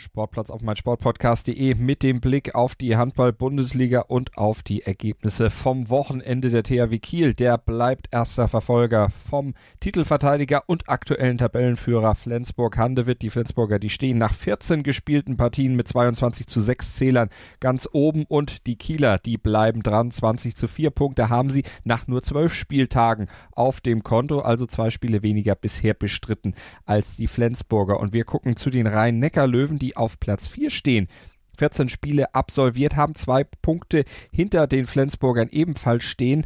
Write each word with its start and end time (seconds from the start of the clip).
Sportplatz 0.00 0.50
auf 0.50 0.62
meinsportpodcast.de 0.62 1.74
mit 1.74 2.02
dem 2.02 2.20
Blick 2.20 2.54
auf 2.54 2.74
die 2.74 2.96
Handball-Bundesliga 2.96 4.00
und 4.00 4.38
auf 4.38 4.62
die 4.62 4.82
Ergebnisse 4.82 5.50
vom 5.50 5.90
Wochenende 5.90 6.48
der 6.48 6.62
THW 6.62 6.98
Kiel. 6.98 7.34
Der 7.34 7.58
bleibt 7.58 8.08
erster 8.10 8.48
Verfolger 8.48 9.10
vom 9.10 9.52
Titelverteidiger 9.80 10.62
und 10.66 10.88
aktuellen 10.88 11.36
Tabellenführer 11.36 12.14
Flensburg 12.14 12.78
Handewitt. 12.78 13.20
Die 13.20 13.28
Flensburger, 13.28 13.78
die 13.78 13.90
stehen 13.90 14.16
nach 14.16 14.32
14 14.32 14.82
gespielten 14.82 15.36
Partien 15.36 15.76
mit 15.76 15.86
22 15.86 16.46
zu 16.46 16.62
6 16.62 16.94
Zählern 16.94 17.28
ganz 17.60 17.86
oben 17.92 18.24
und 18.26 18.66
die 18.66 18.76
Kieler, 18.76 19.18
die 19.18 19.36
bleiben 19.36 19.82
dran. 19.82 20.10
20 20.10 20.56
zu 20.56 20.66
4 20.66 20.90
Punkte 20.90 21.28
haben 21.28 21.50
sie 21.50 21.64
nach 21.84 22.06
nur 22.06 22.22
12 22.22 22.54
Spieltagen 22.54 23.28
auf 23.52 23.82
dem 23.82 24.02
Konto, 24.02 24.40
also 24.40 24.64
zwei 24.64 24.88
Spiele 24.88 25.22
weniger 25.22 25.54
bisher 25.54 25.92
bestritten 25.92 26.54
als 26.86 27.16
die 27.16 27.28
Flensburger. 27.28 28.00
Und 28.00 28.14
wir 28.14 28.24
gucken 28.24 28.56
zu 28.56 28.70
den 28.70 28.86
Rhein-Neckar-Löwen, 28.86 29.78
die 29.78 29.89
auf 29.96 30.18
Platz 30.20 30.46
4 30.48 30.70
stehen. 30.70 31.08
14 31.58 31.88
Spiele 31.88 32.34
absolviert 32.34 32.96
haben, 32.96 33.14
zwei 33.14 33.44
Punkte 33.44 34.04
hinter 34.32 34.66
den 34.66 34.86
Flensburgern 34.86 35.48
ebenfalls 35.50 36.04
stehen 36.04 36.44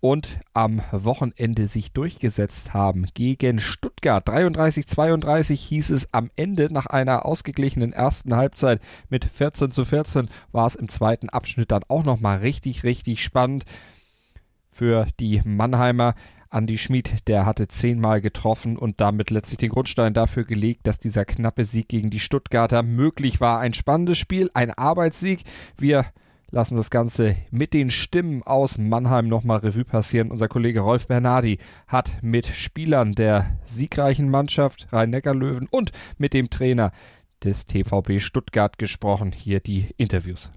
und 0.00 0.38
am 0.54 0.82
Wochenende 0.90 1.66
sich 1.66 1.92
durchgesetzt 1.92 2.74
haben 2.74 3.06
gegen 3.14 3.60
Stuttgart. 3.60 4.26
33-32 4.26 5.54
hieß 5.54 5.90
es 5.90 6.12
am 6.12 6.30
Ende 6.36 6.72
nach 6.72 6.86
einer 6.86 7.26
ausgeglichenen 7.26 7.92
ersten 7.92 8.34
Halbzeit 8.34 8.80
mit 9.10 9.26
14 9.26 9.70
zu 9.70 9.84
14 9.84 10.26
war 10.52 10.66
es 10.66 10.74
im 10.74 10.88
zweiten 10.88 11.28
Abschnitt 11.28 11.70
dann 11.70 11.84
auch 11.88 12.04
nochmal 12.04 12.38
richtig, 12.38 12.82
richtig 12.82 13.22
spannend 13.22 13.64
für 14.70 15.06
die 15.20 15.42
Mannheimer. 15.44 16.14
Andy 16.52 16.78
Schmid, 16.78 17.28
der 17.28 17.46
hatte 17.46 17.68
zehnmal 17.68 18.20
getroffen 18.20 18.76
und 18.76 19.00
damit 19.00 19.30
letztlich 19.30 19.58
den 19.58 19.70
Grundstein 19.70 20.14
dafür 20.14 20.44
gelegt, 20.44 20.86
dass 20.86 20.98
dieser 20.98 21.24
knappe 21.24 21.64
Sieg 21.64 21.88
gegen 21.88 22.10
die 22.10 22.18
Stuttgarter 22.18 22.82
möglich 22.82 23.40
war. 23.40 23.60
Ein 23.60 23.72
spannendes 23.72 24.18
Spiel, 24.18 24.50
ein 24.52 24.72
Arbeitssieg. 24.72 25.44
Wir 25.78 26.06
lassen 26.50 26.76
das 26.76 26.90
Ganze 26.90 27.36
mit 27.52 27.72
den 27.72 27.90
Stimmen 27.90 28.42
aus 28.42 28.78
Mannheim 28.78 29.28
nochmal 29.28 29.58
Revue 29.58 29.84
passieren. 29.84 30.30
Unser 30.30 30.48
Kollege 30.48 30.80
Rolf 30.80 31.06
Bernardi 31.06 31.58
hat 31.86 32.18
mit 32.22 32.46
Spielern 32.46 33.14
der 33.14 33.58
siegreichen 33.64 34.28
Mannschaft 34.28 34.88
Rhein-Neckar-Löwen 34.92 35.68
und 35.70 35.92
mit 36.18 36.34
dem 36.34 36.50
Trainer 36.50 36.90
des 37.44 37.66
TVB 37.66 38.20
Stuttgart 38.20 38.78
gesprochen. 38.78 39.32
Hier 39.32 39.60
die 39.60 39.94
Interviews. 39.96 40.50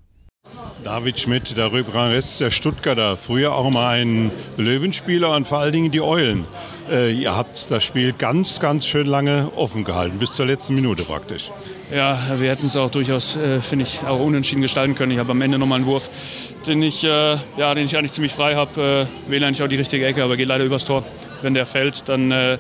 David 0.84 1.18
Schmidt, 1.18 1.56
der 1.56 1.72
Rübrand 1.72 2.14
der 2.42 2.52
Stuttgarter, 2.52 3.16
früher 3.16 3.56
auch 3.56 3.70
mal 3.72 4.02
ein 4.02 4.32
Löwenspieler 4.58 5.34
und 5.34 5.48
vor 5.48 5.60
allen 5.60 5.72
Dingen 5.72 5.92
die 5.92 6.02
Eulen. 6.02 6.46
Äh, 6.92 7.14
ihr 7.14 7.36
habt 7.36 7.72
das 7.72 7.84
Spiel 7.86 8.12
ganz, 8.12 8.60
ganz 8.60 8.86
schön 8.86 9.08
lange 9.08 9.50
offen 9.56 9.86
gehalten, 9.86 10.20
bis 10.20 10.32
zur 10.32 10.46
letzten 10.46 10.74
Minute 10.74 11.04
praktisch. 11.04 11.52
Ja, 11.94 12.38
wir 12.38 12.50
hätten 12.50 12.66
es 12.66 12.76
auch 12.76 12.90
durchaus, 12.90 13.38
äh, 13.38 13.62
finde 13.62 13.86
ich, 13.86 14.02
auch 14.06 14.20
unentschieden 14.20 14.62
gestalten 14.62 14.94
können. 14.96 15.14
Ich 15.14 15.20
habe 15.20 15.32
am 15.32 15.42
Ende 15.42 15.58
nochmal 15.58 15.78
einen 15.78 15.86
Wurf, 15.86 16.10
den 16.68 16.84
ich, 16.84 17.02
äh, 17.04 17.38
ja, 17.56 17.74
den 17.74 17.86
ich 17.86 17.96
eigentlich 17.98 18.12
ziemlich 18.12 18.34
frei 18.34 18.56
habe, 18.56 19.08
äh, 19.28 19.32
wähle 19.32 19.48
eigentlich 19.48 19.64
auch 19.64 19.70
die 19.70 19.78
richtige 19.78 20.06
Ecke, 20.06 20.22
aber 20.22 20.36
geht 20.36 20.50
leider 20.50 20.66
übers 20.66 20.84
Tor. 20.84 21.06
Wenn 21.42 21.54
der 21.54 21.66
fällt, 21.66 22.10
dann 22.10 22.32
äh, 22.32 22.58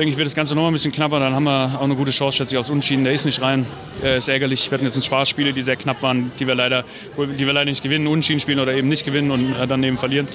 denke 0.00 0.12
ich, 0.12 0.16
wird 0.16 0.26
das 0.26 0.34
Ganze 0.34 0.54
noch 0.54 0.66
ein 0.66 0.72
bisschen 0.72 0.92
knapper. 0.92 1.20
Dann 1.20 1.34
haben 1.34 1.44
wir 1.44 1.76
auch 1.78 1.84
eine 1.84 1.94
gute 1.94 2.10
Chance, 2.10 2.38
schätze 2.38 2.54
ich, 2.54 2.58
aufs 2.58 2.70
Unschieden. 2.70 3.04
Der 3.04 3.12
ist 3.12 3.26
nicht 3.26 3.42
rein. 3.42 3.66
Äh, 4.02 4.16
ist 4.16 4.28
ärgerlich. 4.28 4.70
Wir 4.70 4.78
hatten 4.78 4.86
jetzt 4.86 4.96
ein 4.96 5.02
Spaßspiele, 5.02 5.52
die 5.52 5.60
sehr 5.60 5.76
knapp 5.76 6.02
waren, 6.02 6.32
die 6.40 6.46
wir 6.46 6.54
leider, 6.54 6.84
die 7.18 7.46
wir 7.46 7.52
leider 7.52 7.70
nicht 7.70 7.82
gewinnen, 7.82 8.06
Unschieden 8.06 8.40
spielen 8.40 8.60
oder 8.60 8.72
eben 8.72 8.88
nicht 8.88 9.04
gewinnen 9.04 9.30
und 9.30 9.54
äh, 9.54 9.66
dann 9.66 9.84
eben 9.84 9.98
verlieren. 9.98 10.26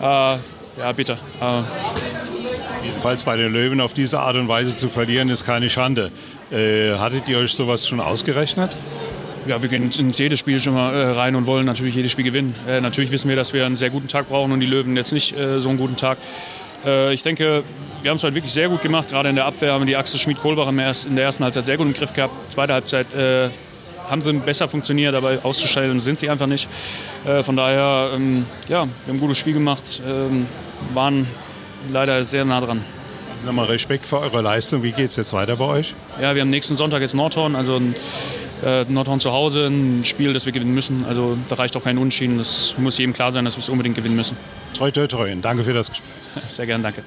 Äh, 0.00 0.04
ja, 0.04 0.92
bitter. 0.94 1.18
Äh, 1.40 1.62
Jedenfalls 2.84 3.24
bei 3.24 3.36
den 3.36 3.52
Löwen 3.52 3.80
auf 3.80 3.92
diese 3.92 4.20
Art 4.20 4.36
und 4.36 4.46
Weise 4.46 4.76
zu 4.76 4.88
verlieren, 4.88 5.30
ist 5.30 5.44
keine 5.44 5.68
Schande. 5.68 6.12
Äh, 6.52 6.92
hattet 6.92 7.28
ihr 7.28 7.38
euch 7.38 7.52
sowas 7.52 7.88
schon 7.88 7.98
ausgerechnet? 7.98 8.76
Ja, 9.46 9.60
wir 9.60 9.68
gehen 9.68 9.90
ins 9.90 10.18
jedes 10.18 10.38
Spiel 10.38 10.60
schon 10.60 10.74
mal 10.74 10.94
äh, 10.94 11.10
rein 11.10 11.34
und 11.34 11.46
wollen 11.46 11.66
natürlich 11.66 11.96
jedes 11.96 12.12
Spiel 12.12 12.24
gewinnen. 12.24 12.54
Äh, 12.68 12.80
natürlich 12.80 13.10
wissen 13.10 13.28
wir, 13.28 13.34
dass 13.34 13.52
wir 13.52 13.66
einen 13.66 13.76
sehr 13.76 13.90
guten 13.90 14.06
Tag 14.06 14.28
brauchen 14.28 14.52
und 14.52 14.60
die 14.60 14.66
Löwen 14.66 14.94
jetzt 14.96 15.12
nicht 15.12 15.36
äh, 15.36 15.60
so 15.60 15.70
einen 15.70 15.78
guten 15.78 15.96
Tag. 15.96 16.18
Äh, 16.84 17.12
ich 17.12 17.22
denke, 17.22 17.64
wir 18.02 18.10
haben 18.10 18.18
es 18.18 18.24
heute 18.24 18.34
wirklich 18.34 18.52
sehr 18.52 18.68
gut 18.68 18.82
gemacht. 18.82 19.08
Gerade 19.10 19.28
in 19.28 19.36
der 19.36 19.46
Abwehr 19.46 19.72
haben 19.72 19.82
wir 19.82 19.86
die 19.86 19.96
Achse 19.96 20.18
Schmid-Kohlbach 20.18 20.68
in 20.68 20.76
der 21.16 21.24
ersten 21.24 21.44
Halbzeit 21.44 21.66
sehr 21.66 21.76
gut 21.76 21.86
im 21.86 21.92
Griff 21.92 22.12
gehabt. 22.12 22.34
Zweite 22.52 22.72
Halbzeit 22.72 23.12
äh, 23.14 23.50
haben 24.08 24.22
sie 24.22 24.32
besser 24.32 24.68
funktioniert, 24.68 25.14
aber 25.14 25.38
auszustellen 25.42 26.00
sind 26.00 26.18
sie 26.18 26.30
einfach 26.30 26.46
nicht. 26.46 26.68
Äh, 27.26 27.42
von 27.42 27.56
daher, 27.56 28.12
ähm, 28.14 28.46
ja, 28.68 28.68
wir 28.68 28.78
haben 28.80 28.92
ein 29.08 29.20
gutes 29.20 29.38
Spiel 29.38 29.54
gemacht, 29.54 30.02
ähm, 30.06 30.46
waren 30.94 31.26
leider 31.92 32.24
sehr 32.24 32.44
nah 32.44 32.60
dran. 32.60 32.84
Also 33.32 33.46
nochmal 33.46 33.66
Respekt 33.66 34.06
für 34.06 34.18
eure 34.18 34.40
Leistung. 34.40 34.82
Wie 34.82 34.92
geht 34.92 35.10
es 35.10 35.16
jetzt 35.16 35.32
weiter 35.32 35.56
bei 35.56 35.64
euch? 35.64 35.94
Ja, 36.20 36.34
wir 36.34 36.42
haben 36.42 36.50
nächsten 36.50 36.76
Sonntag 36.76 37.02
jetzt 37.02 37.14
Nordhorn, 37.14 37.54
also 37.54 37.76
ein, 37.76 37.94
äh, 38.64 38.84
Nordhorn 38.88 39.20
zu 39.20 39.32
Hause, 39.32 39.66
ein 39.66 40.04
Spiel, 40.04 40.32
das 40.32 40.46
wir 40.46 40.52
gewinnen 40.52 40.74
müssen. 40.74 41.04
Also 41.04 41.36
da 41.48 41.56
reicht 41.56 41.76
auch 41.76 41.84
kein 41.84 41.98
Unschieden. 41.98 42.38
Das 42.38 42.74
muss 42.78 42.98
jedem 42.98 43.12
klar 43.12 43.30
sein, 43.30 43.44
dass 43.44 43.56
wir 43.56 43.62
es 43.62 43.68
unbedingt 43.68 43.94
gewinnen 43.94 44.16
müssen. 44.16 44.36
Treu, 44.74 44.90
treu, 44.90 45.06
treu. 45.06 45.32
Und 45.32 45.42
danke 45.42 45.64
für 45.64 45.72
das 45.72 45.88
Gespräch. 45.88 46.12
Sehr 46.50 46.66
gern, 46.66 46.82
danke. 46.82 47.02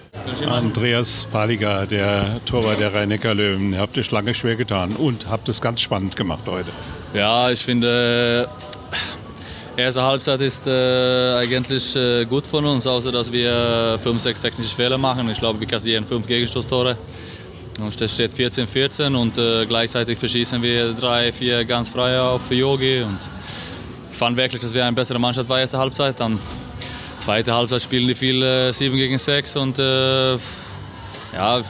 Andreas 0.47 1.27
Paliger, 1.31 1.85
der 1.85 2.41
Torwart 2.45 2.79
der 2.79 2.93
Rhein-Neckar-Löwen. 2.93 3.73
Ihr 3.73 3.79
habt 3.79 3.97
es 3.97 4.11
lange 4.11 4.33
schwer 4.33 4.55
getan 4.55 4.91
und 4.93 5.29
habt 5.29 5.47
es 5.49 5.61
ganz 5.61 5.81
spannend 5.81 6.15
gemacht 6.15 6.43
heute. 6.47 6.69
Ja, 7.13 7.49
ich 7.49 7.63
finde, 7.63 8.49
äh, 9.77 9.81
erste 9.81 10.03
Halbzeit 10.03 10.41
ist 10.41 10.65
äh, 10.67 11.35
eigentlich 11.35 11.95
äh, 11.95 12.25
gut 12.25 12.45
von 12.45 12.65
uns, 12.65 12.85
außer 12.85 13.11
dass 13.11 13.31
wir 13.31 13.99
fünf, 14.01 14.21
sechs 14.21 14.41
technische 14.41 14.75
Fehler 14.75 14.97
machen. 14.97 15.29
Ich 15.29 15.39
glaube, 15.39 15.59
wir 15.59 15.67
kassieren 15.67 16.05
fünf 16.05 16.27
Gegenstoßtore. 16.27 16.97
Und 17.79 17.99
es 17.99 18.13
steht 18.13 18.33
14-14 18.33 19.15
und 19.15 19.37
äh, 19.37 19.65
gleichzeitig 19.65 20.17
verschießen 20.19 20.61
wir 20.61 20.93
drei, 20.93 21.31
vier 21.31 21.65
ganz 21.65 21.89
freie 21.89 22.21
auf 22.21 22.51
Yogi. 22.51 23.01
Und 23.01 23.19
ich 24.11 24.17
fand 24.17 24.37
wirklich, 24.37 24.61
dass 24.61 24.73
wir 24.73 24.85
eine 24.85 24.93
bessere 24.93 25.17
Mannschaft 25.17 25.47
war 25.49 25.59
erste 25.59 25.77
Halbzeit. 25.77 26.19
Dann 26.19 26.39
zweite 27.21 27.53
Halbzeit 27.53 27.81
spielen 27.83 28.07
die 28.07 28.15
viel 28.15 28.41
äh, 28.41 28.73
7 28.73 28.95
gegen 28.97 29.17
6 29.17 29.55
und 29.55 29.79
äh, 29.79 30.33
ja, 31.33 31.63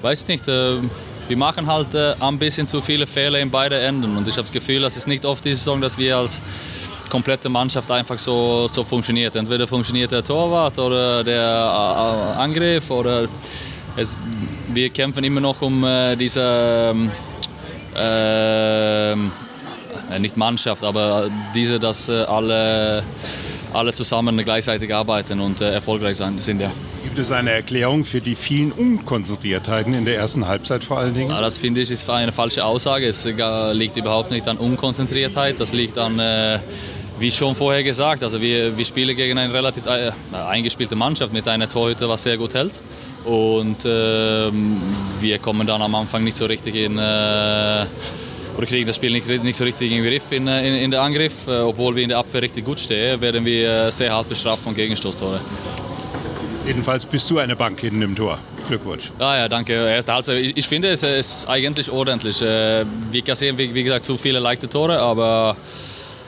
weiß 0.00 0.28
nicht. 0.28 0.46
Äh, 0.48 0.78
wir 1.26 1.36
machen 1.36 1.66
halt 1.66 1.94
äh, 1.94 2.14
ein 2.20 2.38
bisschen 2.38 2.68
zu 2.68 2.80
viele 2.80 3.06
Fehler 3.06 3.40
in 3.40 3.50
beide 3.50 3.78
Enden 3.78 4.16
und 4.16 4.28
ich 4.28 4.34
habe 4.34 4.42
das 4.42 4.52
Gefühl, 4.52 4.82
dass 4.82 4.96
es 4.96 5.06
nicht 5.06 5.24
oft 5.24 5.44
die 5.44 5.54
Saison, 5.54 5.80
dass 5.80 5.98
wir 5.98 6.18
als 6.18 6.40
komplette 7.08 7.48
Mannschaft 7.48 7.90
einfach 7.90 8.18
so, 8.18 8.68
so 8.68 8.84
funktioniert. 8.84 9.34
Entweder 9.34 9.66
funktioniert 9.66 10.12
der 10.12 10.22
Torwart 10.22 10.78
oder 10.78 11.24
der 11.24 11.40
äh, 11.40 12.38
Angriff 12.40 12.90
oder 12.90 13.28
es, 13.96 14.16
wir 14.72 14.90
kämpfen 14.90 15.24
immer 15.24 15.40
noch 15.40 15.60
um 15.62 15.84
äh, 15.84 16.16
diese 16.16 16.92
ähm, 16.92 17.10
ähm, 17.96 19.32
äh, 20.10 20.18
nicht 20.18 20.36
Mannschaft, 20.36 20.84
aber 20.84 21.28
diese, 21.54 21.78
dass 21.78 22.08
äh, 22.08 22.22
alle, 22.22 23.02
alle 23.74 23.92
zusammen 23.92 24.36
gleichzeitig 24.44 24.94
arbeiten 24.94 25.40
und 25.40 25.60
äh, 25.60 25.72
erfolgreich 25.72 26.16
sein, 26.16 26.38
sind. 26.40 26.60
Ja. 26.60 26.70
Gibt 27.02 27.18
es 27.18 27.30
eine 27.30 27.50
Erklärung 27.50 28.04
für 28.04 28.20
die 28.20 28.34
vielen 28.34 28.72
Unkonzentriertheiten 28.72 29.94
in 29.94 30.04
der 30.04 30.16
ersten 30.16 30.46
Halbzeit 30.46 30.84
vor 30.84 30.98
allen 30.98 31.14
Dingen? 31.14 31.30
Ja, 31.30 31.40
das 31.40 31.58
finde 31.58 31.80
ich 31.80 31.90
ist 31.90 32.08
eine 32.08 32.32
falsche 32.32 32.64
Aussage. 32.64 33.06
Es 33.06 33.24
liegt 33.24 33.96
überhaupt 33.96 34.30
nicht 34.30 34.48
an 34.48 34.56
Unkonzentriertheit, 34.56 35.60
das 35.60 35.72
liegt 35.72 35.98
an 35.98 36.18
äh, 36.18 36.58
wie 37.18 37.30
schon 37.30 37.54
vorher 37.54 37.82
gesagt, 37.82 38.24
also 38.24 38.40
wir, 38.40 38.76
wir 38.76 38.84
spielen 38.84 39.14
gegen 39.16 39.38
eine 39.38 39.52
relativ 39.52 39.86
äh, 39.86 40.10
eingespielte 40.32 40.96
Mannschaft 40.96 41.32
mit 41.32 41.46
einer 41.46 41.68
Torhüter, 41.68 42.08
was 42.08 42.22
sehr 42.22 42.36
gut 42.36 42.54
hält. 42.54 42.74
Und 43.24 43.84
äh, 43.84 44.50
wir 45.20 45.38
kommen 45.38 45.66
dann 45.66 45.80
am 45.80 45.94
Anfang 45.94 46.24
nicht 46.24 46.36
so 46.36 46.44
richtig 46.44 46.74
in, 46.74 46.98
äh, 46.98 47.86
oder 48.56 48.66
kriegen 48.66 48.86
das 48.86 48.96
Spiel 48.96 49.12
nicht, 49.12 49.26
nicht 49.26 49.56
so 49.56 49.64
richtig 49.64 49.90
in 49.90 50.02
den 50.02 50.10
Griff 50.10 50.30
in, 50.30 50.46
in, 50.46 50.74
in 50.74 50.90
den 50.90 51.00
Angriff. 51.00 51.46
Äh, 51.46 51.60
obwohl 51.60 51.96
wir 51.96 52.02
in 52.02 52.10
der 52.10 52.18
Abwehr 52.18 52.42
richtig 52.42 52.64
gut 52.64 52.80
stehen, 52.80 53.20
werden 53.20 53.44
wir 53.44 53.90
sehr 53.90 54.12
hart 54.12 54.28
bestraft 54.28 54.62
von 54.62 54.74
Gegenstoßtore. 54.74 55.40
Jedenfalls 56.66 57.04
bist 57.04 57.30
du 57.30 57.38
eine 57.38 57.56
Bank 57.56 57.80
hinten 57.80 58.02
im 58.02 58.16
Tor. 58.16 58.38
Glückwunsch. 58.68 59.10
Ah 59.18 59.36
ja, 59.36 59.48
danke. 59.48 59.72
Erste 59.74 60.14
Halbzeit. 60.14 60.38
Ich, 60.38 60.56
ich 60.56 60.66
finde, 60.66 60.88
es 60.90 61.02
ist 61.02 61.46
eigentlich 61.46 61.90
ordentlich. 61.90 62.40
Wir 62.40 63.22
kassieren, 63.22 63.58
wie, 63.58 63.74
wie 63.74 63.84
gesagt, 63.84 64.06
zu 64.06 64.16
viele 64.16 64.38
leichte 64.38 64.68
Tore, 64.70 64.98
aber 64.98 65.56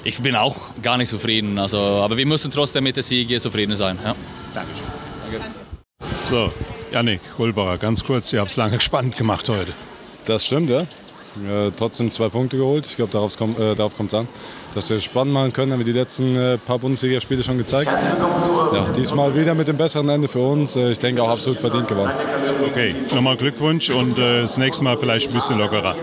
ich 0.05 0.21
bin 0.21 0.37
auch 0.37 0.57
gar 0.83 0.99
nicht 0.99 1.09
zufrieden. 1.09 1.59
Also, 1.59 1.79
aber 1.79 2.17
wir 2.17 2.27
müssen 2.27 2.51
trotzdem 2.51 2.85
mit 2.85 2.97
der 2.97 3.03
Siege 3.03 3.41
zufrieden 3.41 3.77
sein. 3.77 3.99
Ja. 4.05 4.15
Dankeschön. 4.53 4.87
Danke. 5.33 5.45
So, 6.25 6.53
Janik 6.93 7.21
Kohlbacher, 7.37 7.79
ganz 7.79 8.05
kurz, 8.05 8.33
ihr 8.33 8.41
habt 8.41 8.51
es 8.51 8.57
lange 8.57 8.81
spannend 8.89 9.17
gemacht 9.17 9.49
heute. 9.49 9.73
Das 10.27 10.45
stimmt, 10.47 10.71
ja. 10.71 10.87
Trotzdem 11.77 12.11
zwei 12.11 12.29
Punkte 12.29 12.57
geholt. 12.57 12.87
Ich 12.87 12.97
glaube, 12.97 13.13
darauf 13.13 13.37
kommt 13.37 13.59
es 13.59 14.13
äh, 14.13 14.17
an. 14.17 14.29
Dass 14.75 14.91
wir 14.91 15.01
spannend 15.01 15.33
machen 15.33 15.53
können, 15.53 15.73
haben 15.73 15.79
wir 15.79 15.87
die 15.87 15.99
letzten 15.99 16.37
äh, 16.37 16.59
paar 16.59 16.79
Bundesligaspiele 16.79 17.43
schon 17.43 17.57
gezeigt. 17.57 17.91
Ja, 17.91 18.87
diesmal 18.97 19.35
wieder 19.35 19.55
mit 19.55 19.69
dem 19.69 19.79
besseren 19.79 20.09
Ende 20.11 20.29
für 20.29 20.41
uns. 20.41 20.77
Äh, 20.77 20.93
ich 20.93 20.99
denke 20.99 21.23
auch 21.23 21.31
absolut 21.31 21.61
verdient 21.61 21.89
gewonnen. 21.89 22.13
Okay, 22.71 22.95
nochmal 23.15 23.37
Glückwunsch 23.37 23.89
und 23.89 24.19
äh, 24.19 24.43
das 24.43 24.59
nächste 24.59 24.85
Mal 24.85 24.99
vielleicht 24.99 25.31
ein 25.31 25.35
bisschen 25.35 25.59
lockerer. 25.59 25.95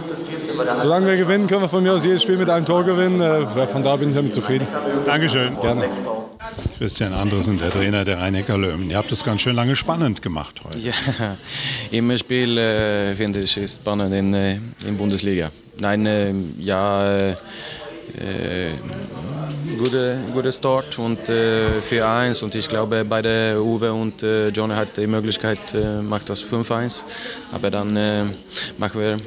Solange 0.82 1.08
wir 1.08 1.18
gewinnen, 1.18 1.48
können 1.48 1.62
wir 1.62 1.70
von 1.70 1.84
mir 1.84 1.94
aus 1.94 2.04
jedes 2.04 2.24
Spiel 2.24 2.38
mit 2.38 2.50
einem 2.50 2.66
Tor 2.66 2.84
gewinnen. 2.84 3.22
Äh, 3.22 3.68
von 3.68 3.84
da 3.84 3.96
bin 3.96 4.10
ich 4.10 4.16
damit 4.16 4.34
zufrieden. 4.34 4.68
Dankeschön. 5.06 5.60
Gerne. 5.62 5.86
Christian 6.84 7.14
Andersen, 7.14 7.60
der 7.60 7.72
Trainer 7.72 8.04
der 8.04 8.18
rhein 8.18 8.36
löwen 8.36 8.90
Ihr 8.90 8.98
habt 8.98 9.10
das 9.10 9.24
ganz 9.24 9.40
schön 9.40 9.56
lange 9.56 9.74
spannend 9.74 10.22
gemacht 10.22 10.60
heute. 10.66 10.80
Ja, 10.80 10.94
immer 11.92 12.18
Spiel 12.18 12.58
äh, 12.58 13.16
finde 13.16 13.40
ich 13.40 13.56
ist 13.56 13.76
spannend 13.76 14.14
in, 14.14 14.34
äh, 14.34 14.60
in 14.86 14.98
Bundesliga. 14.98 15.50
Nein, 15.80 16.06
äh, 16.06 16.34
ja, 16.60 17.30
äh, 17.30 17.36
gute, 19.78 20.20
gute 20.34 20.52
Start 20.52 21.00
und 21.00 21.30
äh, 21.30 21.80
4-1 21.90 22.44
und 22.44 22.54
ich 22.54 22.68
glaube 22.68 23.06
beide 23.06 23.64
Uwe 23.64 23.94
und 23.94 24.22
äh, 24.22 24.50
Johnny 24.50 24.74
hat 24.74 24.98
die 24.98 25.08
Möglichkeit, 25.08 25.60
äh, 25.74 26.02
macht 26.02 26.30
das 26.30 26.44
5-1, 26.44 27.04
aber 27.54 27.72
dann 27.72 27.96
äh, 27.96 28.26
machen 28.78 29.00
wir 29.00 29.20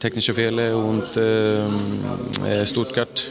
technische 0.00 0.34
Fehler 0.34 0.76
und 0.76 1.16
äh, 1.16 2.66
Stuttgart 2.66 3.22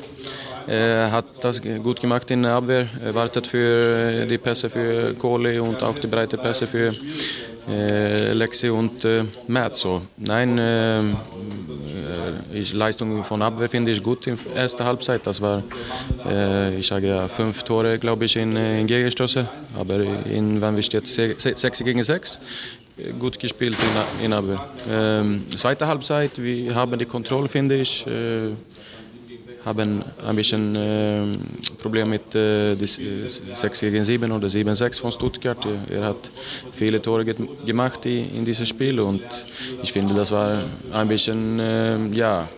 er 0.68 1.12
hat 1.12 1.25
das 1.42 1.62
gut 1.62 2.00
gemacht 2.00 2.30
in 2.31 2.44
der 2.44 2.54
Abwehr, 2.54 2.88
er 3.04 3.13
wartet 3.15 3.48
für 3.48 4.25
die 4.25 4.38
Pässe 4.38 4.69
für 4.69 5.13
Kohli 5.13 5.60
und 5.60 5.83
auch 5.83 5.98
die 6.00 6.07
breite 6.07 6.38
Pässe 6.38 6.68
für 6.68 6.94
äh, 7.68 8.33
Lexi 8.33 8.69
und 8.69 9.06
äh, 9.06 9.24
Matt. 9.48 9.75
So. 9.75 10.01
Nein, 10.18 10.57
äh, 10.57 11.01
ich, 12.54 12.74
Leistung 12.74 13.24
von 13.24 13.42
Abwehr 13.42 13.69
finde 13.69 13.92
ich 13.92 14.04
gut 14.04 14.27
in 14.27 14.38
der 14.54 14.63
ersten 14.63 14.83
Halbzeit. 14.83 15.25
Das 15.25 15.42
war, 15.42 15.63
äh, 16.25 16.75
ich 16.77 16.88
sage 16.88 17.07
ja, 17.07 17.27
fünf 17.27 17.63
Tore, 17.63 17.98
glaube 18.00 18.25
ich, 18.25 18.36
in, 18.36 18.56
in 18.56 18.88
Gegenstöße. 18.88 19.48
Aber 19.80 19.95
in, 20.25 20.62
wenn 20.62 20.75
wir 20.75 20.83
jetzt 20.83 21.13
6 21.16 21.83
gegen 21.83 22.04
6, 22.04 22.39
gut 23.19 23.39
gespielt 23.39 23.77
in, 24.19 24.25
in 24.25 24.33
Abwehr. 24.33 24.66
Ähm, 24.89 25.45
zweite 25.56 25.88
Halbzeit, 25.88 26.42
wir 26.42 26.75
haben 26.75 26.98
die 27.00 27.06
Kontrolle, 27.06 27.48
finde 27.48 27.75
ich. 27.75 28.06
Äh, 28.06 28.51
haben 29.65 30.04
ein 30.25 30.36
bisschen 30.36 30.75
äh, 30.75 31.21
Problem 31.81 32.10
mit 32.10 32.36
äh, 32.36 32.75
6 32.75 33.80
gegen 33.80 34.04
7 34.04 34.31
oder 34.31 34.48
7-6 34.48 35.00
von 35.00 35.12
Stuttgart. 35.12 35.65
Er 35.89 36.06
hat 36.06 36.30
viele 36.74 37.01
Tore 37.01 37.25
gemacht 37.25 38.06
in 38.06 38.44
diesem 38.44 38.65
Spiel 38.65 39.00
und 39.00 39.21
ich 39.81 39.94
finde, 39.94 40.13
das 40.13 40.31
war 40.31 40.60
ein 40.92 41.07
bisschen, 41.07 41.60
äh, 41.60 41.98
ja, 42.13 42.50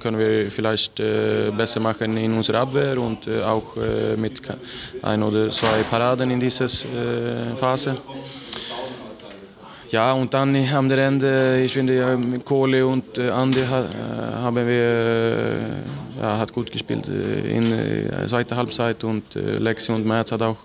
können 0.00 0.18
wir 0.18 0.50
vielleicht 0.50 1.00
äh, 1.00 1.50
besser 1.56 1.80
machen 1.80 2.16
in 2.16 2.34
unserer 2.34 2.60
Abwehr 2.60 2.98
und 2.98 3.26
äh, 3.26 3.42
auch 3.42 3.76
äh, 3.76 4.16
mit 4.16 4.42
ein 5.02 5.22
oder 5.22 5.50
zwei 5.50 5.82
Paraden 5.90 6.30
in 6.30 6.38
dieser 6.38 6.66
äh, 6.66 7.56
Phase. 7.58 7.96
Ja, 9.90 10.12
und 10.12 10.34
dann 10.34 10.56
am 10.74 10.90
Ende, 10.90 11.62
ich 11.64 11.72
finde, 11.72 12.40
Kohle 12.44 12.86
und 12.86 13.16
äh, 13.16 13.30
Andi 13.30 13.60
haben 13.62 14.56
wir 14.56 15.84
ja, 16.20 16.38
hat 16.38 16.52
gut 16.52 16.70
gespielt 16.70 17.08
äh, 17.08 17.56
in 17.56 17.70
der 17.70 18.24
äh, 18.24 18.26
zweiten 18.26 18.56
Halbzeit 18.56 19.04
und 19.04 19.36
äh, 19.36 19.58
Lexi 19.58 19.92
und 19.92 20.06
Merz 20.06 20.32
hat 20.32 20.42
auch 20.42 20.56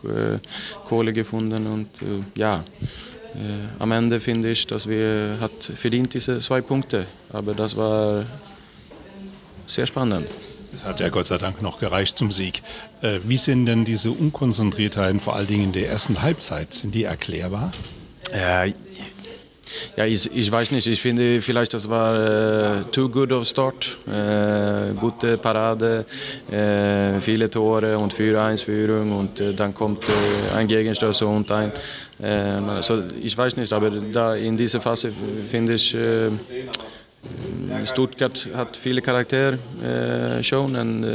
Kohle 0.86 1.14
gefunden 1.14 1.68
und 1.68 1.90
ja, 2.36 2.64
am 3.78 3.92
Ende 3.92 4.20
finde 4.20 4.50
ich, 4.52 4.66
dass 4.68 4.88
wir 4.88 5.38
hat 5.40 5.52
verdient 5.76 6.14
diese 6.14 6.40
zwei 6.40 6.62
Punkte, 6.62 7.06
aber 7.32 7.54
das 7.54 7.76
war 7.76 8.26
sehr 9.68 9.86
spannend. 9.86 10.28
Es 10.74 10.86
hat 10.86 11.00
ja 11.00 11.10
Gott 11.10 11.28
sei 11.28 11.38
Dank 11.38 11.62
noch 11.62 11.80
gereicht 11.80 12.18
zum 12.18 12.32
Sieg. 12.32 12.62
Wie 13.02 13.38
sind 13.38 13.66
denn 13.66 13.86
diese 13.86 14.12
Unkonzentriertheiten, 14.12 15.20
vor 15.20 15.36
allen 15.36 15.48
Dingen 15.48 15.64
in 15.66 15.72
der 15.74 15.90
ersten 15.90 16.22
Halbzeit, 16.22 16.74
sind 16.74 16.96
die 16.96 17.04
erklärbar? 17.04 17.72
Ja, 18.34 18.66
ja, 19.96 20.06
ich, 20.06 20.30
ich 20.36 20.52
weiß 20.52 20.72
nicht. 20.72 20.88
Ich 20.88 21.02
finde 21.02 21.42
vielleicht, 21.42 21.74
das 21.74 21.90
war 21.90 22.16
äh, 22.16 22.84
too 22.92 23.10
good 23.10 23.32
of 23.32 23.48
start. 23.48 23.98
Äh, 24.08 24.94
gute 25.00 25.38
Parade, 25.38 26.06
äh, 26.52 27.20
viele 27.22 27.50
Tore 27.50 27.98
und 27.98 28.14
4-1-Führung 28.14 29.18
und 29.18 29.40
äh, 29.40 29.54
dann 29.54 29.74
kommt 29.74 30.04
äh, 30.04 30.56
ein 30.56 30.68
Gegenstoß 30.68 31.22
und 31.24 31.52
ein. 31.52 31.72
also 32.22 33.04
ich 33.22 33.38
weiß 33.38 33.56
nicht, 33.56 33.72
aber 33.72 33.90
da 33.90 34.36
in 34.36 34.58
dieser 34.58 34.82
Phase 34.82 35.12
finde 35.48 35.76
ich. 35.76 35.96
Stuttgart 37.86 38.48
hat 38.56 38.78
viele 38.78 39.02
Charaktere 39.02 39.58
schon 40.42 40.76
und 40.76 41.06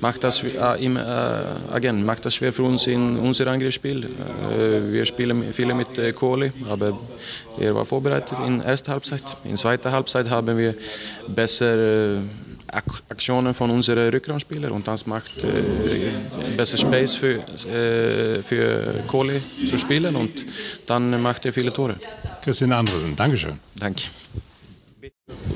macht 0.00 0.24
das, 0.24 0.42
äh, 0.42 0.84
im, 0.84 0.96
äh, 0.96 1.00
again, 1.00 2.04
macht 2.04 2.24
das 2.26 2.34
schwer 2.34 2.52
für 2.52 2.62
uns 2.62 2.86
in 2.86 3.16
unser 3.18 3.46
Angriffsspiel. 3.46 4.04
Äh, 4.04 4.92
wir 4.92 5.04
spielen 5.06 5.52
viele 5.52 5.74
mit 5.74 5.98
äh, 5.98 6.12
Kohli, 6.12 6.52
aber 6.68 6.98
er 7.58 7.74
war 7.74 7.84
vorbereitet 7.84 8.38
in 8.46 8.58
der 8.58 8.68
ersten 8.68 8.90
Halbzeit. 8.90 9.22
In 9.44 9.50
der 9.50 9.58
zweiten 9.58 9.92
Halbzeit 9.92 10.30
haben 10.30 10.56
wir 10.56 10.74
bessere 11.28 12.22
Aktionen 12.72 13.54
von 13.54 13.70
unseren 13.70 14.08
Rückraumspielern 14.08 14.72
und 14.72 14.88
das 14.88 15.06
macht 15.06 15.44
äh, 15.44 16.56
besser 16.56 16.78
Space 16.78 17.16
für, 17.16 17.40
äh, 17.68 18.42
für 18.42 19.04
Kohli 19.06 19.42
zu 19.68 19.76
spielen 19.78 20.16
und 20.16 20.30
dann 20.86 21.20
macht 21.20 21.44
er 21.44 21.52
viele 21.52 21.72
Tore. 21.72 21.96
Christian 22.42 22.72
Andersen, 22.72 23.14
Dankeschön. 23.14 23.58
Danke. 23.76 24.04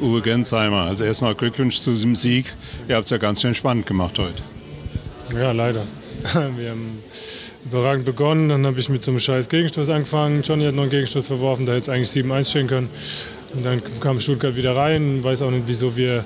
Uwe 0.00 0.23
Gensheimer, 0.23 0.82
also 0.82 1.05
erstmal 1.05 1.34
Glückwunsch 1.34 1.81
zu 1.81 1.93
diesem 1.93 2.14
Sieg. 2.14 2.55
Ihr 2.88 2.96
habt 2.96 3.05
es 3.06 3.11
ja 3.11 3.19
ganz 3.19 3.43
schön 3.43 3.55
spannend 3.55 3.87
gemacht 3.87 4.19
heute. 4.19 4.43
Ja, 5.34 5.52
leider. 5.52 5.84
Wir 6.56 6.70
haben 6.70 6.99
überragend 7.64 8.05
begonnen, 8.05 8.49
dann 8.49 8.67
habe 8.67 8.78
ich 8.78 8.88
mit 8.88 9.02
so 9.02 9.11
einem 9.11 9.20
scheiß 9.20 9.49
Gegenstoß 9.49 9.88
angefangen. 9.88 10.43
Johnny 10.43 10.64
hat 10.64 10.75
noch 10.75 10.82
einen 10.82 10.90
Gegenstoß 10.90 11.26
verworfen, 11.26 11.67
da 11.67 11.73
hätte 11.73 11.82
es 11.82 11.88
eigentlich 11.88 12.11
7-1 12.11 12.50
stehen 12.50 12.67
können. 12.69 12.90
Und 13.55 13.64
dann 13.64 13.82
kam 14.00 14.20
Stuttgart 14.20 14.56
wieder 14.56 14.76
rein, 14.76 15.23
weiß 15.23 15.43
auch 15.43 15.50
nicht, 15.50 15.64
wieso 15.67 15.96
wir 15.96 16.25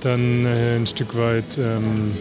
dann 0.00 0.44
äh, 0.44 0.76
ein 0.76 0.86
Stück 0.86 1.16
weit 1.16 1.58
ähm, 1.58 2.12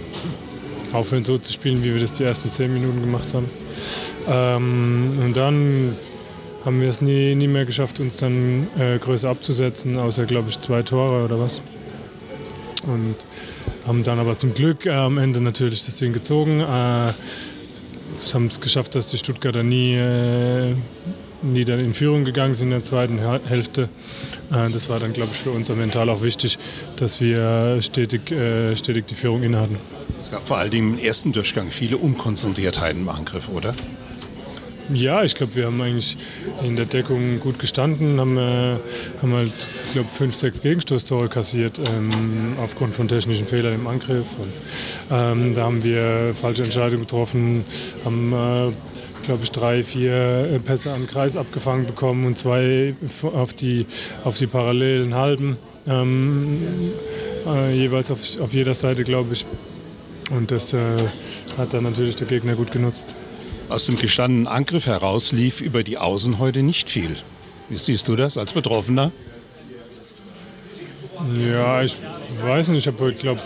aufhören 0.93 1.23
so 1.23 1.37
zu 1.37 1.51
spielen, 1.51 1.83
wie 1.83 1.93
wir 1.93 2.01
das 2.01 2.13
die 2.13 2.23
ersten 2.23 2.51
10 2.51 2.73
Minuten 2.73 3.01
gemacht 3.01 3.27
haben. 3.33 3.49
Ähm, 4.27 5.19
und 5.23 5.35
dann 5.35 5.95
haben 6.65 6.81
wir 6.81 6.89
es 6.89 7.01
nie, 7.01 7.35
nie 7.35 7.47
mehr 7.47 7.65
geschafft, 7.65 7.99
uns 7.99 8.17
dann 8.17 8.67
äh, 8.77 8.97
größer 8.99 9.29
abzusetzen, 9.29 9.97
außer, 9.97 10.25
glaube 10.25 10.49
ich, 10.49 10.59
zwei 10.59 10.83
Tore 10.83 11.25
oder 11.25 11.39
was. 11.39 11.61
Und 12.83 13.15
haben 13.85 14.03
dann 14.03 14.19
aber 14.19 14.37
zum 14.37 14.53
Glück 14.53 14.85
äh, 14.85 14.91
am 14.91 15.17
Ende 15.17 15.41
natürlich 15.41 15.85
das 15.85 15.95
Ding 15.97 16.13
gezogen. 16.13 16.59
Äh, 16.59 17.13
haben 18.33 18.47
es 18.47 18.61
geschafft, 18.61 18.95
dass 18.95 19.07
die 19.07 19.17
Stuttgarter 19.17 19.63
nie, 19.63 19.95
äh, 19.95 20.75
nie 21.41 21.65
dann 21.65 21.79
in 21.79 21.93
Führung 21.93 22.23
gegangen 22.23 22.55
sind 22.55 22.67
in 22.67 22.71
der 22.71 22.83
zweiten 22.83 23.19
Hälfte. 23.19 23.89
Äh, 24.51 24.69
das 24.69 24.89
war 24.89 24.99
dann, 24.99 25.13
glaube 25.13 25.31
ich, 25.33 25.39
für 25.39 25.51
uns 25.51 25.69
mental 25.69 26.09
auch 26.09 26.21
wichtig, 26.21 26.57
dass 26.97 27.19
wir 27.19 27.81
stetig, 27.81 28.31
äh, 28.31 28.75
stetig 28.75 29.07
die 29.07 29.15
Führung 29.15 29.43
innehatten. 29.43 29.77
Es 30.19 30.31
gab 30.31 30.47
vor 30.47 30.57
allen 30.57 30.71
Dingen 30.71 30.97
im 30.97 31.03
ersten 31.03 31.31
Durchgang 31.31 31.71
viele 31.71 31.97
Unkonzentriertheiten 31.97 33.01
im 33.01 33.09
Angriff, 33.09 33.49
oder? 33.49 33.73
Ja, 34.93 35.23
ich 35.23 35.35
glaube, 35.35 35.55
wir 35.55 35.67
haben 35.67 35.79
eigentlich 35.81 36.17
in 36.63 36.75
der 36.75 36.85
Deckung 36.85 37.39
gut 37.39 37.59
gestanden, 37.59 38.19
haben, 38.19 38.37
äh, 38.37 38.75
haben 39.21 39.33
halt, 39.33 39.53
ich 39.85 39.93
glaube, 39.93 40.09
fünf, 40.09 40.35
sechs 40.35 40.61
Gegenstoßtore 40.61 41.29
kassiert 41.29 41.79
ähm, 41.79 42.57
aufgrund 42.61 42.95
von 42.95 43.07
technischen 43.07 43.47
Fehlern 43.47 43.73
im 43.75 43.87
Angriff. 43.87 44.25
Und, 44.37 44.51
ähm, 45.09 45.55
da 45.55 45.63
haben 45.63 45.83
wir 45.83 46.33
falsche 46.39 46.63
Entscheidungen 46.63 47.03
getroffen, 47.03 47.63
haben, 48.03 48.33
äh, 48.33 49.25
glaube 49.25 49.43
ich, 49.43 49.51
drei, 49.51 49.83
vier 49.83 50.11
äh, 50.11 50.59
Pässe 50.59 50.91
am 50.91 51.07
Kreis 51.07 51.37
abgefangen 51.37 51.85
bekommen 51.85 52.25
und 52.25 52.37
zwei 52.37 52.93
auf 53.33 53.53
die, 53.53 53.85
auf 54.25 54.37
die 54.37 54.47
parallelen 54.47 55.13
Halben, 55.13 55.57
ähm, 55.87 56.63
äh, 57.47 57.73
jeweils 57.73 58.11
auf, 58.11 58.19
auf 58.41 58.51
jeder 58.51 58.75
Seite, 58.75 59.03
glaube 59.03 59.33
ich. 59.33 59.45
Und 60.31 60.51
das 60.51 60.73
äh, 60.73 60.79
hat 61.57 61.73
dann 61.73 61.83
natürlich 61.83 62.17
der 62.17 62.27
Gegner 62.27 62.55
gut 62.55 62.71
genutzt. 62.71 63.15
Aus 63.71 63.85
dem 63.85 63.95
gestandenen 63.95 64.47
Angriff 64.47 64.85
heraus 64.85 65.31
lief 65.31 65.61
über 65.61 65.81
die 65.81 65.97
Außen 65.97 66.39
heute 66.39 66.61
nicht 66.61 66.89
viel. 66.89 67.15
Wie 67.69 67.77
siehst 67.77 68.05
du 68.09 68.17
das 68.17 68.37
als 68.37 68.51
Betroffener? 68.51 69.13
Ja, 71.39 71.81
ich 71.81 71.95
weiß 72.43 72.67
nicht. 72.67 72.79
Ich 72.79 72.87
habe 72.87 72.99
heute, 72.99 73.17
glaube 73.17 73.39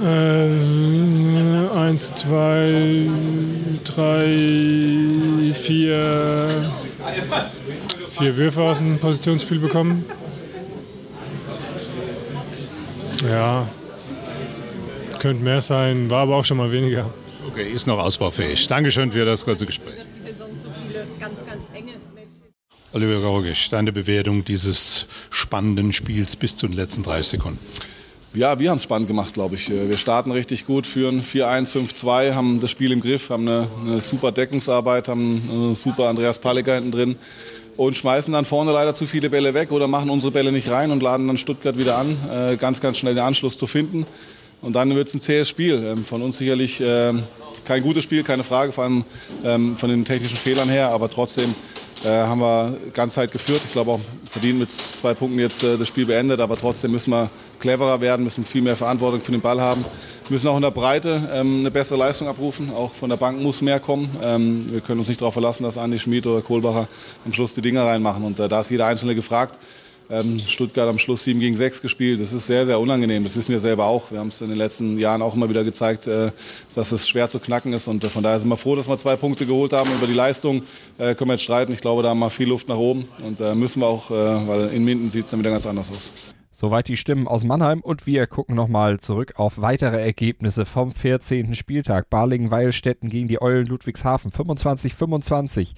äh, 0.00 1.76
eins, 1.76 2.12
zwei, 2.12 3.08
drei, 3.82 5.52
vier, 5.60 6.70
vier 8.16 8.36
Würfe 8.36 8.62
aus 8.62 8.78
dem 8.78 9.00
Positionsspiel 9.00 9.58
bekommen. 9.58 10.04
Ja, 13.28 13.66
könnte 15.18 15.42
mehr 15.42 15.62
sein, 15.62 16.08
war 16.10 16.22
aber 16.22 16.36
auch 16.36 16.44
schon 16.44 16.58
mal 16.58 16.70
weniger. 16.70 17.10
Okay, 17.54 17.70
ist 17.70 17.86
noch 17.86 18.00
ausbaufähig. 18.00 18.66
Dankeschön 18.66 19.12
für 19.12 19.24
das 19.24 19.44
kurze 19.44 19.64
Gespräch. 19.64 19.94
Oliver 22.92 23.20
Gorgisch, 23.20 23.70
deine 23.70 23.92
Bewertung 23.92 24.44
dieses 24.44 25.06
spannenden 25.30 25.92
Spiels 25.92 26.34
bis 26.34 26.56
zu 26.56 26.66
den 26.66 26.74
letzten 26.74 27.04
30 27.04 27.38
Sekunden. 27.38 27.60
Ja, 28.32 28.58
wir 28.58 28.70
haben 28.70 28.78
es 28.78 28.82
spannend 28.82 29.06
gemacht, 29.06 29.34
glaube 29.34 29.54
ich. 29.54 29.70
Wir 29.70 29.96
starten 29.98 30.32
richtig 30.32 30.66
gut, 30.66 30.84
führen 30.84 31.22
4-1, 31.22 31.68
5-2, 31.68 32.34
haben 32.34 32.58
das 32.58 32.72
Spiel 32.72 32.90
im 32.90 33.00
Griff, 33.00 33.30
haben 33.30 33.46
eine, 33.46 33.68
eine 33.84 34.00
super 34.00 34.32
Deckungsarbeit, 34.32 35.06
haben 35.06 35.48
eine 35.48 35.74
super 35.76 36.08
Andreas 36.08 36.40
Palliger 36.40 36.74
hinten 36.74 36.90
drin 36.90 37.16
und 37.76 37.96
schmeißen 37.96 38.32
dann 38.32 38.46
vorne 38.46 38.72
leider 38.72 38.94
zu 38.94 39.06
viele 39.06 39.30
Bälle 39.30 39.54
weg 39.54 39.70
oder 39.70 39.86
machen 39.86 40.10
unsere 40.10 40.32
Bälle 40.32 40.50
nicht 40.50 40.68
rein 40.70 40.90
und 40.90 41.04
laden 41.04 41.28
dann 41.28 41.38
Stuttgart 41.38 41.78
wieder 41.78 41.98
an, 41.98 42.16
äh, 42.28 42.56
ganz, 42.56 42.80
ganz 42.80 42.98
schnell 42.98 43.14
den 43.14 43.22
Anschluss 43.22 43.56
zu 43.56 43.68
finden. 43.68 44.06
Und 44.64 44.72
dann 44.72 44.94
wird 44.94 45.08
es 45.08 45.14
ein 45.14 45.20
zähes 45.20 45.48
Spiel. 45.48 45.84
Ähm, 45.84 46.04
von 46.06 46.22
uns 46.22 46.38
sicherlich 46.38 46.80
ähm, 46.82 47.24
kein 47.66 47.82
gutes 47.82 48.02
Spiel, 48.02 48.22
keine 48.22 48.44
Frage, 48.44 48.72
vor 48.72 48.84
allem 48.84 49.04
ähm, 49.44 49.76
von 49.76 49.90
den 49.90 50.06
technischen 50.06 50.38
Fehlern 50.38 50.70
her, 50.70 50.88
aber 50.88 51.10
trotzdem 51.10 51.54
äh, 52.02 52.08
haben 52.08 52.40
wir 52.40 52.76
ganz 52.94 53.12
Zeit 53.14 53.30
geführt. 53.30 53.60
Ich 53.66 53.72
glaube 53.72 53.90
auch 53.90 54.00
verdient 54.30 54.58
mit 54.58 54.70
zwei 54.70 55.12
Punkten 55.12 55.38
jetzt 55.38 55.62
äh, 55.62 55.76
das 55.76 55.88
Spiel 55.88 56.06
beendet, 56.06 56.40
aber 56.40 56.56
trotzdem 56.56 56.92
müssen 56.92 57.10
wir 57.10 57.30
cleverer 57.60 58.00
werden, 58.00 58.24
müssen 58.24 58.46
viel 58.46 58.62
mehr 58.62 58.76
Verantwortung 58.76 59.20
für 59.20 59.32
den 59.32 59.42
Ball 59.42 59.60
haben, 59.60 59.84
müssen 60.30 60.48
auch 60.48 60.56
in 60.56 60.62
der 60.62 60.70
Breite 60.70 61.28
eine 61.32 61.70
bessere 61.70 61.98
Leistung 61.98 62.28
abrufen. 62.28 62.70
Auch 62.70 62.92
von 62.92 63.10
der 63.10 63.16
Bank 63.16 63.40
muss 63.40 63.62
mehr 63.62 63.80
kommen. 63.80 64.10
Wir 64.70 64.80
können 64.80 64.98
uns 64.98 65.08
nicht 65.08 65.20
darauf 65.20 65.34
verlassen, 65.34 65.62
dass 65.62 65.78
Andi 65.78 65.98
Schmid 65.98 66.26
oder 66.26 66.42
Kohlbacher 66.42 66.88
am 67.24 67.32
Schluss 67.32 67.54
die 67.54 67.62
Dinger 67.62 67.84
reinmachen. 67.84 68.24
Und 68.24 68.38
äh, 68.38 68.48
da 68.48 68.60
ist 68.60 68.70
jeder 68.70 68.86
Einzelne 68.86 69.14
gefragt. 69.14 69.58
Ähm, 70.10 70.38
Stuttgart 70.38 70.88
am 70.88 70.98
Schluss 70.98 71.24
7 71.24 71.40
gegen 71.40 71.56
6 71.56 71.80
gespielt. 71.80 72.20
Das 72.20 72.32
ist 72.32 72.46
sehr, 72.46 72.66
sehr 72.66 72.78
unangenehm. 72.78 73.24
Das 73.24 73.36
wissen 73.36 73.52
wir 73.52 73.60
selber 73.60 73.86
auch. 73.86 74.10
Wir 74.10 74.18
haben 74.18 74.28
es 74.28 74.40
in 74.40 74.48
den 74.48 74.58
letzten 74.58 74.98
Jahren 74.98 75.22
auch 75.22 75.34
immer 75.34 75.48
wieder 75.48 75.64
gezeigt, 75.64 76.06
äh, 76.06 76.30
dass 76.74 76.92
es 76.92 77.08
schwer 77.08 77.28
zu 77.28 77.38
knacken 77.38 77.72
ist. 77.72 77.88
Und 77.88 78.04
äh, 78.04 78.10
von 78.10 78.22
daher 78.22 78.40
sind 78.40 78.48
wir 78.48 78.56
froh, 78.56 78.76
dass 78.76 78.86
wir 78.86 78.98
zwei 78.98 79.16
Punkte 79.16 79.46
geholt 79.46 79.72
haben. 79.72 79.90
Über 79.92 80.06
die 80.06 80.14
Leistung 80.14 80.62
äh, 80.98 81.14
können 81.14 81.30
wir 81.30 81.34
jetzt 81.34 81.44
streiten. 81.44 81.72
Ich 81.72 81.80
glaube, 81.80 82.02
da 82.02 82.10
haben 82.10 82.18
wir 82.18 82.30
viel 82.30 82.48
Luft 82.48 82.68
nach 82.68 82.76
oben. 82.76 83.08
Und 83.22 83.40
müssen 83.56 83.80
wir 83.80 83.86
auch, 83.86 84.10
weil 84.10 84.68
in 84.68 84.84
Minden 84.84 85.10
sieht 85.10 85.24
es 85.24 85.30
dann 85.30 85.40
wieder 85.40 85.50
ganz 85.50 85.66
anders 85.66 85.88
aus. 85.90 86.10
Soweit 86.56 86.86
die 86.86 86.96
Stimmen 86.96 87.26
aus 87.26 87.42
Mannheim 87.42 87.80
und 87.80 88.06
wir 88.06 88.28
gucken 88.28 88.54
nochmal 88.54 89.00
zurück 89.00 89.32
auf 89.36 89.60
weitere 89.60 90.00
Ergebnisse 90.00 90.64
vom 90.64 90.92
14. 90.92 91.54
Spieltag. 91.54 92.10
Balingen-Weilstätten 92.10 93.08
gegen 93.08 93.26
die 93.26 93.42
Eulen 93.42 93.66
Ludwigshafen 93.66 94.30
25-25. 94.30 95.72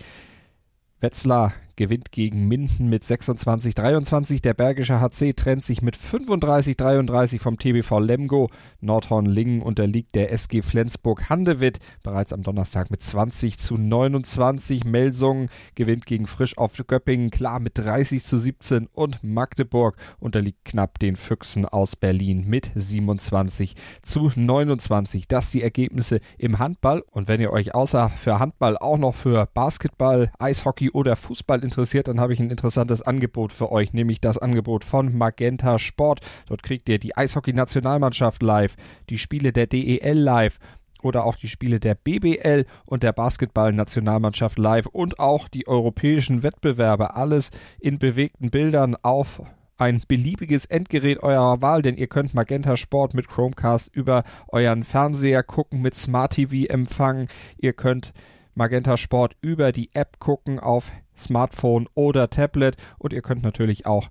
Wetzlar 1.00 1.54
gewinnt 1.76 2.11
gegen 2.11 2.49
Minden 2.49 2.88
mit 2.88 3.04
26-23. 3.04 4.42
Der 4.42 4.54
Bergische 4.54 5.00
HC 5.00 5.35
trennt 5.35 5.62
sich 5.62 5.83
mit 5.83 5.97
35-33 5.97 7.38
vom 7.38 7.59
TBV 7.59 7.99
Lemgo. 8.00 8.50
Nordhorn-Lingen 8.80 9.62
unterliegt 9.62 10.14
der 10.14 10.33
SG 10.33 10.62
Flensburg-Handewitt 10.62 11.78
bereits 12.02 12.33
am 12.33 12.42
Donnerstag 12.42 12.90
mit 12.90 13.02
20 13.02 13.59
zu 13.59 13.76
29. 13.76 14.85
Melsungen 14.85 15.50
gewinnt 15.75 16.06
gegen 16.06 16.26
Frisch 16.26 16.56
auf 16.56 16.73
Göppingen 16.87 17.30
klar 17.30 17.61
mit 17.61 17.78
30 17.78 18.25
zu 18.25 18.38
17 18.38 18.87
und 18.92 19.23
Magdeburg 19.23 19.97
unterliegt 20.18 20.64
knapp 20.64 20.99
den 20.99 21.16
Füchsen 21.16 21.66
aus 21.66 21.97
Berlin 21.97 22.47
mit 22.47 22.71
27 22.75 23.75
zu 24.02 24.30
29. 24.35 25.28
Das 25.28 25.50
die 25.50 25.62
Ergebnisse 25.62 26.21
im 26.38 26.59
Handball 26.59 27.02
und 27.11 27.28
wenn 27.28 27.40
ihr 27.40 27.52
euch 27.52 27.75
außer 27.75 28.11
für 28.11 28.38
Handball 28.38 28.78
auch 28.78 28.99
noch 28.99 29.14
für 29.14 29.47
Basketball, 29.52 30.30
Eishockey 30.38 30.90
oder 30.90 31.16
Fußball 31.16 31.62
interessiert, 31.66 32.08
dann 32.08 32.20
habe 32.20 32.32
ich 32.32 32.40
ein 32.40 32.50
interessantes 32.50 33.02
Angebot 33.02 33.52
für 33.52 33.70
euch, 33.70 33.92
nämlich 33.92 34.23
das 34.23 34.38
Angebot 34.38 34.85
von 34.85 35.16
Magenta 35.16 35.78
Sport. 35.78 36.20
Dort 36.49 36.62
kriegt 36.62 36.88
ihr 36.88 36.99
die 36.99 37.14
Eishockey-Nationalmannschaft 37.14 38.42
live, 38.42 38.76
die 39.11 39.18
Spiele 39.18 39.52
der 39.52 39.66
DEL 39.66 40.18
live 40.18 40.58
oder 41.02 41.25
auch 41.25 41.37
die 41.37 41.49
Spiele 41.49 41.78
der 41.78 41.94
BBL 41.94 42.64
und 42.87 43.02
der 43.02 43.12
Basketball-Nationalmannschaft 43.12 44.58
live 44.58 44.87
und 44.87 45.18
auch 45.18 45.49
die 45.49 45.68
europäischen 45.68 46.42
Wettbewerbe. 46.42 47.14
Alles 47.14 47.50
in 47.80 47.99
bewegten 47.99 48.50
Bildern 48.50 48.96
auf 49.02 49.42
ein 49.78 50.02
beliebiges 50.08 50.64
Endgerät 50.64 51.23
eurer 51.23 51.61
Wahl, 51.61 51.82
denn 51.82 51.96
ihr 51.96 52.06
könnt 52.06 52.35
Magenta 52.35 52.76
Sport 52.76 53.14
mit 53.14 53.28
Chromecast 53.28 53.94
über 53.94 54.25
euren 54.49 54.85
Fernseher 54.85 55.42
gucken, 55.42 55.82
mit 55.82 55.94
Smart 55.94 56.32
TV 56.32 56.73
empfangen. 56.73 57.28
Ihr 57.58 57.75
könnt 57.75 58.12
Magenta 58.56 58.96
Sport 58.96 59.36
über 59.42 59.70
die 59.70 59.90
App 59.92 60.18
gucken 60.18 60.58
auf 60.58 60.90
Smartphone 61.14 61.90
oder 61.94 62.30
Tablet 62.30 62.78
und 62.98 63.12
ihr 63.12 63.20
könnt 63.20 63.42
natürlich 63.42 63.84
auch 63.84 64.08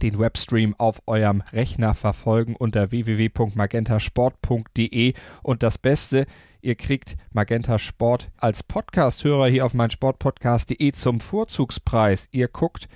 den 0.00 0.20
Webstream 0.20 0.76
auf 0.78 1.02
eurem 1.06 1.42
Rechner 1.52 1.96
verfolgen 1.96 2.54
unter 2.54 2.92
www.magentasport.de 2.92 5.14
und 5.42 5.64
das 5.64 5.76
Beste, 5.76 6.26
ihr 6.60 6.76
kriegt 6.76 7.16
Magenta 7.32 7.80
Sport 7.80 8.30
als 8.36 8.62
Podcast-Hörer 8.62 9.48
hier 9.48 9.66
auf 9.66 9.74
meinsportpodcast.de 9.74 10.92
zum 10.92 11.18
Vorzugspreis. 11.18 12.28
Ihr 12.30 12.46
guckt 12.46 12.88